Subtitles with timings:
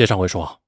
[0.00, 0.62] 接上回说，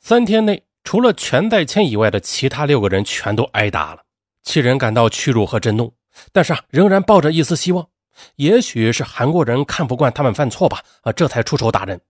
[0.00, 4.02] 三天内除了全在谦以外的其他六个人全都挨打了，
[4.42, 5.92] 七人感到屈辱和震怒，
[6.32, 7.86] 但是啊，仍然抱着一丝希望，
[8.36, 12.00] 也许是韩国人看不惯他们犯错吧，啊，这才出手打人。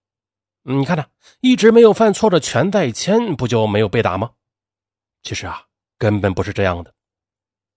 [0.62, 1.04] 你看呢，
[1.40, 4.31] 一直没有犯错的全在谦不就没有被打吗？
[5.25, 5.61] 其实啊，
[5.99, 6.94] 根本不是这样的。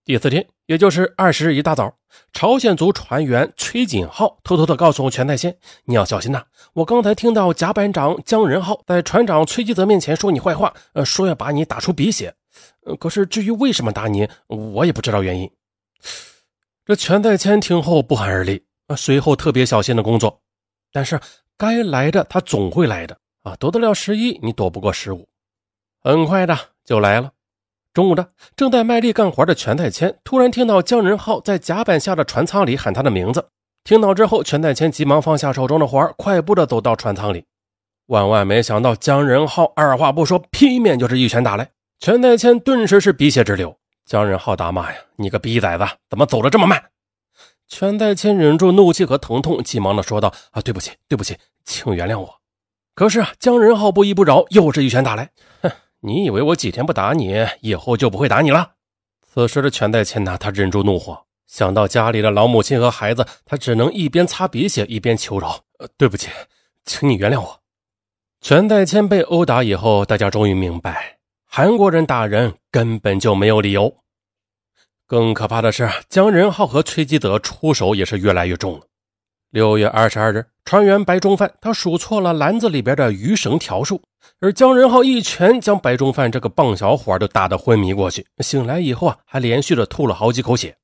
[0.08, 1.94] 第四天，也就是二十日一大早，
[2.32, 5.54] 朝鲜族船员崔锦浩偷偷的告诉全在谦
[5.84, 6.44] ：“你要小心呐！
[6.72, 12.34] 我刚才听到甲板长姜仁浩在船长崔基泽面前说你坏话，呃，说要把你打出鼻血。
[12.86, 15.50] 呃，可是至于为什么打你，我也不知道原因。”
[16.86, 20.40] 这全在谦听后不寒而栗啊，随后特别小心的工作。
[20.90, 21.20] 但是
[21.58, 25.28] 该来的他总会来的啊，躲得了十一，你躲不过十五。
[26.00, 27.30] 很快的就来了。
[27.94, 33.48] 中午的，正在卖力干活的全在谦突然听到姜仁浩在甲板下的船舱里喊他的名字。
[33.84, 37.44] 听到之后，全在谦急忙放下手中的活快步的走到船舱里。
[38.06, 41.70] 万万没想到，姜仁浩二话不说，劈面就是一拳打来。
[41.98, 43.76] 全在谦顿时是鼻血直流。
[44.04, 46.82] 姜仁浩大骂呀：“你个逼崽子，怎么走的这么慢？”
[47.68, 52.34] 全在谦忍住怒气和疼痛，急忙的说道：“啊，对不起，对不起，请原谅我。”
[52.94, 55.30] 可是啊，姜仁浩不依不饶，又是一拳打来。
[55.62, 55.70] 哼！
[56.00, 58.72] 你以为我几天不打你，以后就不会打你了？
[59.26, 65.64] 此时的全在谦呐，他忍住怒火，想到家里的老母亲和孩子，他只能一边擦鼻血一边求饶：“，
[65.98, 66.28] 对不起，
[66.84, 67.60] 请你原谅我。”
[68.40, 73.96] 全在谦被殴打以后，大家终于明白，韩国人打人根本就没有理由。
[75.06, 78.86] 更可怕的是，姜仁浩和崔基德出手也是越来越重了。
[79.50, 84.02] 六月二十二日，船员白中范他数错了篮子里边的鱼绳条数，
[84.40, 88.26] 而姜仁浩一拳将白中范这个棒小伙都打得昏迷过去。
[88.40, 90.76] 醒来以后啊，还连续的吐了好几口血。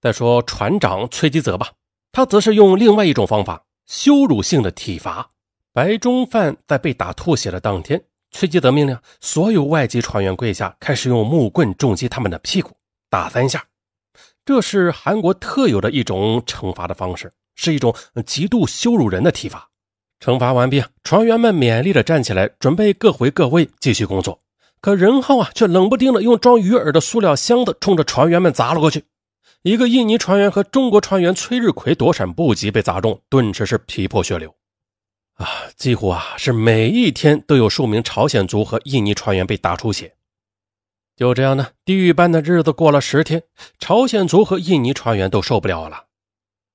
[0.00, 1.70] 再说船长崔基泽吧，
[2.10, 5.30] 他则是用另外一种方法羞辱性的体罚
[5.72, 6.56] 白中范。
[6.66, 12.72] 在被打吐血的当天，崔基泽命令所有外籍船员跪下，开始用木棍重击他们的屁股，
[13.08, 13.64] 打三下。
[14.44, 17.32] 这是韩国特有的一种惩罚的方式。
[17.58, 19.68] 是一种极度羞辱人的体罚。
[20.20, 24.40] 惩罚完毕，船员们勉力的站起来，准备各回各位继续工作。
[24.80, 29.04] 可任浩啊，却冷不丁的用装鱼饵的塑料箱子冲着船员们砸了过去。
[29.62, 34.54] 一个印尼船员和中国船员崔日奎躲闪不及，被砸中，顿时是皮破血流。
[35.34, 40.14] 啊，几乎啊是每一天都有数名朝鲜族和印尼船员被打出血。
[41.16, 43.42] 就这样呢，地狱般的日子过了十天，
[43.78, 46.04] 朝鲜族和印尼船员都受不了了。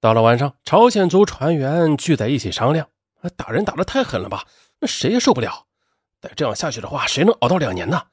[0.04, 2.86] 到了晚上，朝鲜族船员聚在一起商量：
[3.38, 4.46] 打人打得太狠了吧？
[4.82, 5.66] 那谁也受不了。
[6.20, 8.04] 再这样下去的话，谁能熬到两年呢？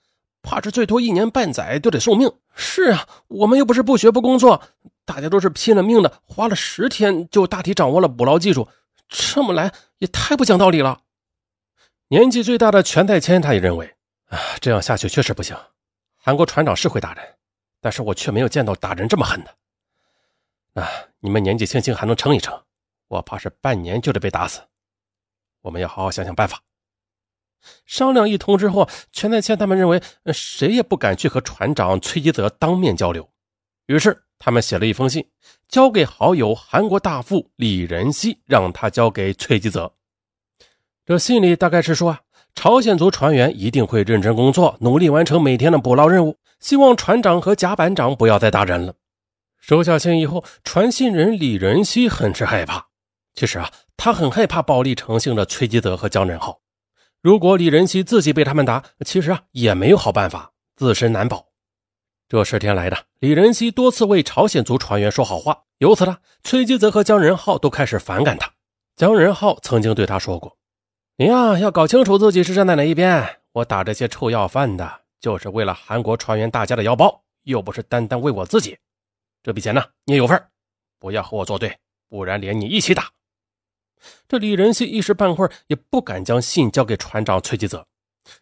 [0.41, 2.33] 怕是最多一年半载都得送命。
[2.55, 4.63] 是啊，我们又不是不学不工作，
[5.05, 8.69] 大家都是拼了命的，花了十天就大体掌握了捕捞技术。
[9.09, 11.01] 这么来也太不讲道理了。
[12.07, 13.93] 年纪最大的全在谦他也认为：
[14.29, 15.57] 啊，这样下去确实不行。
[16.17, 17.25] 韩国船长是会打人，
[17.81, 20.81] 但是我却没有见到打人这么狠的。
[20.81, 20.89] 啊，
[21.21, 22.59] 你们年纪轻轻还能撑一撑，
[23.09, 24.63] 我怕是半年就得被打死。
[25.63, 26.63] 我们要好好想想办法。
[27.85, 33.31] 商量一通之后，全在谦他们认为谁也不敢去和船长崔吉泽当面交流，
[33.87, 35.29] 于是他们写了一封信，
[35.69, 39.93] 交给好友韩国大副李仁熙，让他交给崔吉泽。
[41.05, 42.21] 这信里大概是说啊，
[42.55, 48.95] 朝鲜族船员一定会认真工作，努力完成每天的捕捞任务，希望船长和甲板长不要再打人了。
[49.71, 52.89] 收下信以后，传信人李仁熙很是害怕。
[53.35, 56.61] 其实啊，他很害怕暴力成性的崔基泽和姜仁浩。
[57.23, 61.47] 如果李仁熙自己被他们打，其实啊也没有好办法，自身难保。
[62.29, 68.51] 这十天来的，李仁熙多次为朝鲜族船员说好话，由此呢，崔基泽和姜仁浩都开始反感他。
[68.97, 70.57] 姜仁浩曾经对他说过
[71.17, 73.25] ：“你呀，要搞清楚自己是站在哪一边。
[73.53, 78.77] 我打这些臭要饭的，就是为了韩国船员大家的腰包，又不是单单为我自己。”
[79.43, 80.43] 这笔钱呢，你也有份
[80.99, 81.79] 不要和我作对，
[82.09, 83.11] 不然连你一起打。
[84.29, 87.87] 这李仁熙一时半会儿也不敢将信交给船长崔吉泽，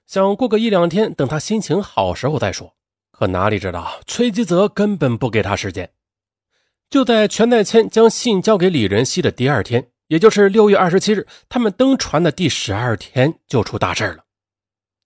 [0.06, 2.74] 想过个一两天，等他心情好时候再说。
[3.12, 5.92] 可哪里知道，崔吉泽根本不给他时间。
[6.90, 14.24] 就在全在谦将信交给李仁熙的第二天，也就是六月二十七日，他们登船的第十二天，就出大事了。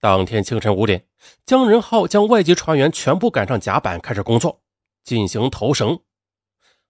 [0.01, 1.05] 当天清晨五点，
[1.45, 4.62] 江仁浩将外籍船员全部赶上甲板，开始工作。
[5.05, 6.01] 进行投绳，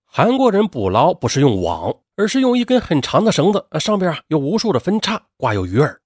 [0.04, 5.96] 韩国人捕捞不是用网，而是用一根很长的绳子，上边啊有无数的分叉，挂有鱼饵。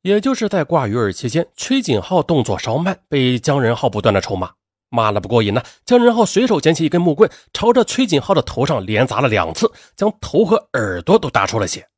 [0.00, 4.50] 也就是在挂鱼饵期间，崔锦浩动作稍慢，被姜仁浩不断的臭骂，
[4.88, 5.62] 骂了不过瘾呢。
[5.84, 11.88] 姜仁浩随手捡起一根木棍，朝着崔锦浩的头上连砸了两次，将头和耳朵都打出了血。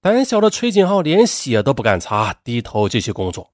[0.00, 3.52] 胆小的崔锦浩连血都不敢擦，低头继续工作。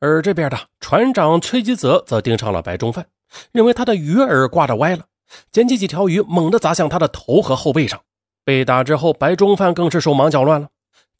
[0.00, 3.06] 而这边的船长崔吉泽则盯上了白中范，
[3.52, 5.04] 认为他的鱼饵挂着歪了，
[5.50, 8.00] 捡起几条鱼猛地砸向他的头和后背上。
[8.44, 10.68] 被打之后，白中范更是手忙脚乱了。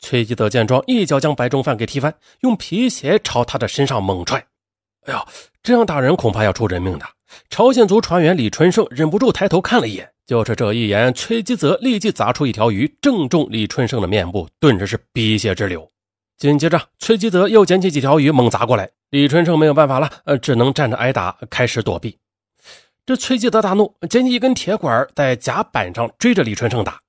[0.00, 4.38] 崔吉泽见状，一脚将白中范给踢翻，用皮鞋朝他的身上猛踹。
[5.06, 5.26] 哎呦，
[5.62, 7.05] 这样打人恐怕要出人命的。
[7.50, 15.90] 朝鲜族船员李春盛忍不住抬头看了一眼，就是这一眼，崔吉泽立即砸出一条鱼，正中李春盛的面部，顿时是鼻血直流。
[16.38, 22.19] 紧接着，崔吉泽又捡起几条鱼猛砸过来，李春盛没有办法了，呃，只能站着挨打，开始躲避。
[23.06, 27.00] 这崔吉德大怒，捡起一根铁管，在甲板上追着李春盛打。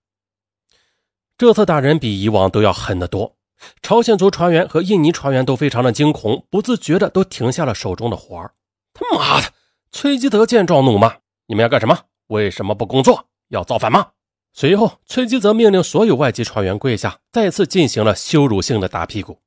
[1.38, 3.36] 这次打人比以往都要狠得多，
[3.82, 8.54] 朝鲜族船员和印尼船员都非常的惊恐，不自觉的都停下了手中的活儿。
[8.94, 9.48] 他妈的！
[9.92, 11.18] 崔吉德见状怒骂
[11.48, 11.98] ：“你们要干什么？
[12.28, 13.28] 为什么不工作？
[13.50, 14.08] 要造反吗？”
[14.54, 19.40] 随后，崔吉泽命令所有外籍船员跪下，再次进行了羞辱性的打屁股。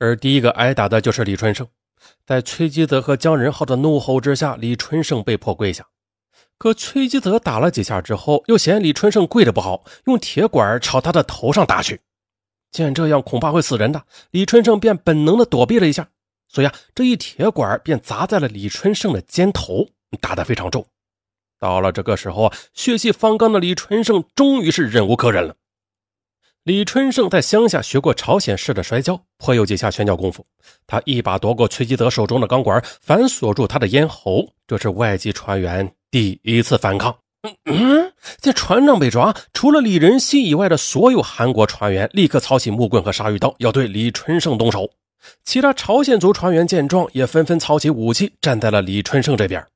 [0.00, 1.68] 而第一个挨打的就是李春生。
[2.26, 5.86] 在崔基泽和姜仁浩的怒吼之下，李春生被迫跪下。
[6.58, 12.00] 可崔基泽打了几下之后，又嫌李春生跪的不好，用铁管朝他的头上打去。
[12.72, 16.08] 见这样恐怕会死人的，李春生便本能的躲避了一下，
[16.48, 19.88] 所以啊，这一铁管便砸在了李春生的肩头，
[20.20, 20.86] 打得非常重。
[21.58, 25.56] 到了这个时候啊，血气方刚的李春生终于是忍无可忍了。
[26.64, 30.44] 李春盛在乡下学过朝鲜式的摔跤，颇有几下拳脚功夫。
[30.86, 34.46] 他一把夺过崔吉德手中的钢管，反锁住他的咽喉。
[34.66, 37.16] 这是外籍船员第一次反抗。
[37.42, 38.12] 嗯嗯，
[38.42, 44.90] 见船长被抓，除了李仁熙以外的所有韩国船员立刻操起木棍和鲨鱼刀，要对李春盛动手。
[45.42, 49.66] 其他朝鲜族船员见状，也纷纷操起武器，站在了李春盛这边。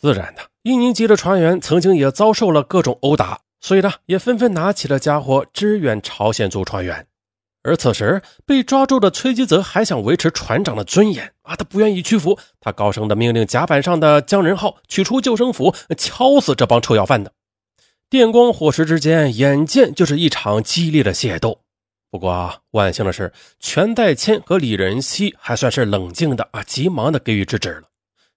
[0.00, 7.06] 自然的，印尼籍的船员曾经也遭受了各种殴打，所以呢，也纷纷拿起了家伙支援朝鲜族船员。
[7.62, 17.32] 而此时被抓住的崔吉泽还想维持船长的尊严啊，他不愿意屈服，他高声的命令甲板上的姜仁浩取出救生斧，敲死这帮臭要饭的。
[18.08, 21.60] 电光火石之间，眼见就是一场激烈的械斗。
[22.10, 23.30] 不过万幸的是，
[23.60, 27.82] 全代谦和李仁熙还算是冷静的啊，急忙的给予制止了。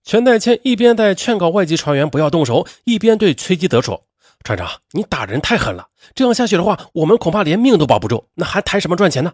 [0.04, 4.04] 全代谦一边在劝告外籍船员不要动手，一边对崔基德说
[4.44, 9.34] ：“船长，你打人太狠了，这样下去的话，我们恐怕连命都保不住，那还谈什么赚钱呢？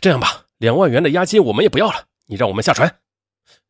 [0.00, 2.96] 这样吧，两万元的押金我们也不要了，你让我们下船。”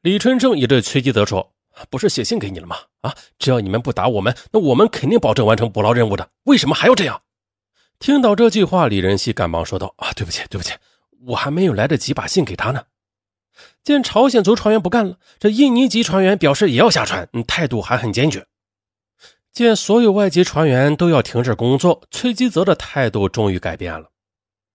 [0.02, 1.52] 李春盛也对崔基德说
[1.90, 2.76] ：“不是写信给你了吗？
[3.00, 6.30] 啊，只要你们不打我们，那我们肯定保证完成捕捞任务的。
[6.44, 7.20] 为什么还要这样？”
[7.98, 10.72] 听到这句话，李仁熙赶忙说道：“啊，对不起，对不起，
[11.26, 12.84] 我还没有来得及把信给他呢。”
[13.82, 18.46] 见朝鲜族船员不干了，这印尼籍船员表示也要下船，态度还很坚决。
[19.58, 24.08] 见所有外籍船员都要停止工作，崔基泽的态度终于改变了。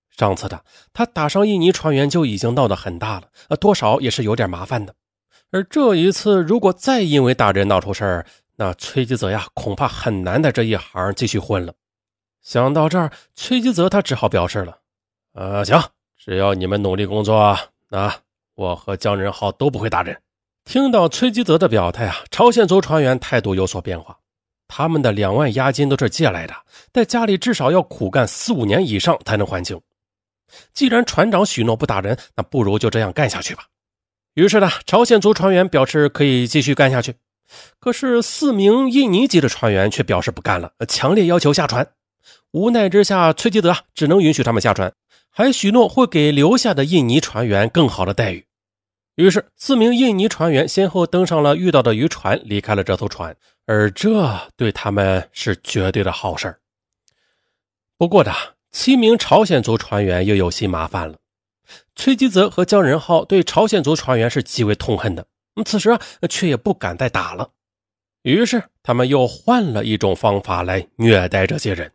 [0.10, 4.94] 上次的他打伤印尼船员就已经闹得很大了，呃，多少也是有点麻烦的。
[5.52, 8.26] 而这一次，如果再因为打人闹出事儿，
[8.58, 11.74] 那崔基泽呀，恐怕很难在这一行继续混了。
[12.42, 14.80] 想到这儿，崔基泽他只好表示了
[15.34, 15.82] ：“呃，行，
[16.18, 17.58] 只要你们努力工作，
[17.90, 18.14] 那……”
[18.56, 20.22] 我和姜仁浩都不会打人。
[20.64, 24.20] 听到崔基泽的表态啊，朝鲜族船员态度有所变化。
[24.76, 26.56] 他们的两万押金都是借来的，
[26.92, 29.80] 在家里至少要苦干四五年以上才能还清。
[30.74, 33.66] 既然船长许诺不打人，那不如就这样干下去吧。
[34.34, 37.14] 于是呢，朝鲜族船员表示可以继续干下去。
[37.80, 41.88] 可是四名印尼籍的船员却表示不干了，强烈要求下船。
[42.50, 44.92] 无奈之下，崔吉德只能允许他们下船。
[45.30, 48.44] 还许诺会给留下的印尼船员更好的待遇，
[49.16, 56.58] 于是四名印尼船员先后登上了遇到的渔船，离开了这艘船，而这对他们是绝对的好事
[57.98, 58.34] 不过的，
[58.72, 61.18] 七名朝鲜族船员又有些麻烦了。
[61.96, 65.28] 崔基泽和姜仁浩对朝鲜族船员是极为痛恨的，
[65.64, 67.52] 此时啊，却也不敢再打了。
[68.24, 71.92] 于是他们又换了一种方法来虐待这些人。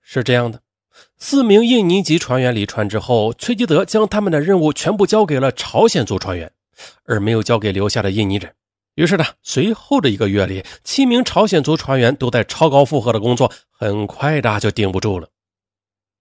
[0.00, 0.63] 是这样的。
[1.18, 6.52] 四名印尼籍船员离船之后，崔基德将他们的任务全部交给了朝鲜族船员，
[7.04, 8.54] 而没有交给留下的印尼人。
[8.94, 15.28] 于是呢，随后的一个月里，七名朝鲜族船员都在超高负荷的工作，很快的就顶不住了。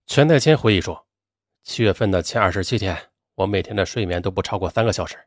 [0.08, 1.06] 全代谦回忆说
[1.64, 2.98] ：“七月份的前二十七天，
[3.36, 5.18] 我每天的睡眠都不超过三个小时。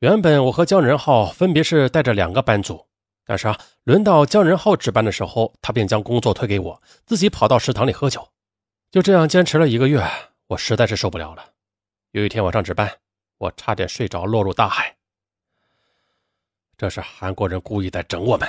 [0.00, 2.86] 原本我和姜仁浩分别是带着两个班组，
[3.24, 8.28] 但是啊，轮到姜仁浩值班的时候，他便将工作推给我，自己跑到食堂里喝酒。”
[8.90, 10.04] 就这样坚持了一个月，
[10.48, 11.52] 我实在是受不了了。
[12.10, 12.92] 有一天晚上值班，
[13.38, 14.96] 我差点睡着，落入大海。
[16.76, 18.48] 这是韩国人故意在整我们，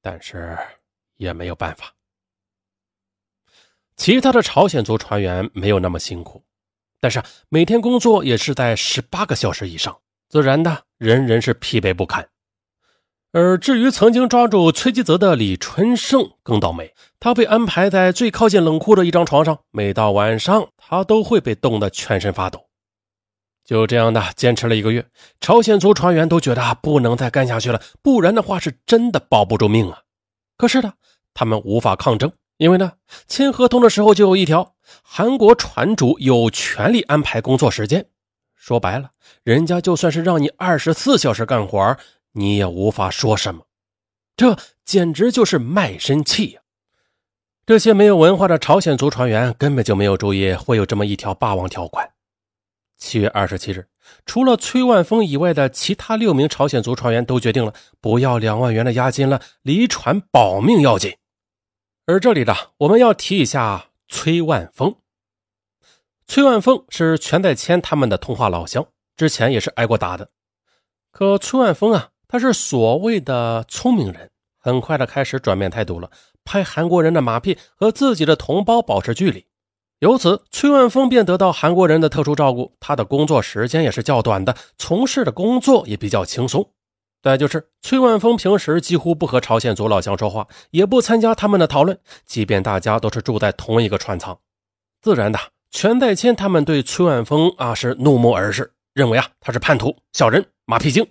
[0.00, 0.58] 但是
[1.16, 1.94] 也没有办法。
[3.94, 6.42] 其他的朝鲜族船员没有那么辛苦，
[6.98, 12.28] 但是每天工作也是在十八个小时以上，自然的人人是疲惫不堪。
[13.32, 22.66] 而至于曾经抓住崔吉泽的李春胜更倒霉，他被安排在最靠近冷库的一张床上，每到晚上他都会被冻得全身发抖。
[23.64, 25.06] 就这样的坚持了一个月，
[25.40, 30.00] 朝鲜族船员都觉得不能再干下去了，不然的话是真的保不住命啊。
[30.56, 30.94] 可是呢，
[31.32, 32.32] 他们无法抗争。
[32.56, 32.92] 因为呢，
[33.28, 38.06] 签合同的时候就有一条，韩国船主有权利安排工作时间。
[38.54, 39.12] 说白了，
[39.44, 41.96] 人家就算是让你二十四小时干活，
[42.32, 43.66] 你也无法说什么。
[44.36, 46.62] 这简直就是卖身契呀！
[47.66, 52.10] 这些没有文化的朝鲜族船员根本就没有注意会有这么一条霸王条款。
[52.96, 53.88] 七月二十七日，
[54.26, 61.16] 除了崔万峰以外的其他六名朝鲜族船员都决定了不要两万元的押金了，离船保命要紧。
[62.06, 64.96] 而这里的我们要提一下崔万峰。
[66.26, 70.30] 崔万峰是全在谦他们的通话老乡，之前也是挨过打的。
[71.10, 76.08] 可崔万峰啊，他是所谓的聪明人，很快的开始转变态度了，
[76.44, 79.44] 拍韩国人的马屁，和自己的同胞保持距离。
[79.98, 86.70] 由此，崔万峰便得到韩国人的特殊照顾，他的工作时间也是较短的，从事的工作也比较轻松。
[87.20, 94.38] 再就是崔万峰平时几乎不和朝鲜族老乡说话，也不参加他们的讨论，即便大家都是住在同一个船舱。
[95.02, 95.40] 自然的，
[95.72, 101.04] 全代谦他们对崔万峰啊是怒目而视，认为啊他是叛徒、小人、马屁精。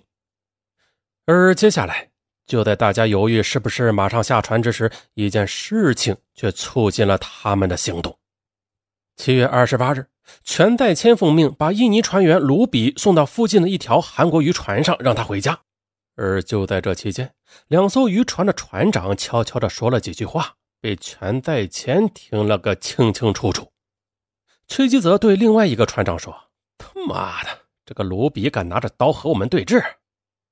[1.32, 2.10] 而接下来，
[2.44, 8.18] 就在大家犹豫是不是马上下船之时，一件事情却促进了他们的行动。
[9.14, 10.08] 七月二十八日，
[10.42, 15.56] 全代谦奉命把印尼船员卢比送到附近的一条韩国渔船上，让他回家。
[16.16, 17.32] 而就在这期间，
[17.68, 23.70] 两艘渔船的船长悄悄地说了几句话，被全在前听了个清清楚楚。
[24.66, 26.36] 崔吉泽对另外一个船长说
[26.76, 27.50] ：“他妈的，
[27.86, 29.80] 这个卢比敢拿着刀和我们对峙，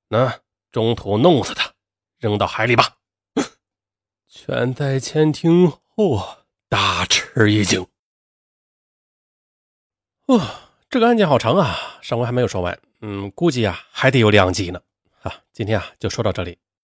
[0.07, 0.39] 那
[0.71, 1.73] 中途弄死他，
[2.17, 2.97] 扔到海里吧。”
[4.31, 6.37] 全在前听后
[6.69, 7.85] 大吃一惊。
[10.27, 10.39] 哦，
[10.89, 14.79] 这个案件好长啊，上回还没有说完，嗯，估计啊还得有两集呢。
[15.23, 16.59] 啊，今天啊就说到这里。